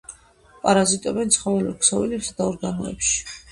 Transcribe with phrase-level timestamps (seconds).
[0.63, 3.25] პარაზიტობენ ცხოველურ ქსოვილებსა და ორგანოებში.